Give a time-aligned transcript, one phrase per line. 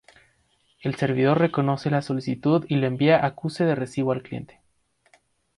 [0.79, 4.59] El servidor reconoce la solicitud y la envía acuse de recibo al cliente.